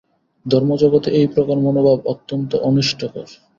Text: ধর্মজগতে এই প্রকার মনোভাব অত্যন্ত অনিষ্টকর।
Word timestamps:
ধর্মজগতে 0.45 1.09
এই 1.11 1.27
প্রকার 1.33 1.57
মনোভাব 1.65 1.97
অত্যন্ত 2.13 2.51
অনিষ্টকর। 2.63 3.27